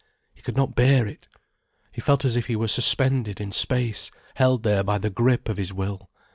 [0.33, 1.27] He could not bear it.
[1.91, 5.57] He felt as if he were suspended in space, held there by the grip of
[5.57, 6.09] his will.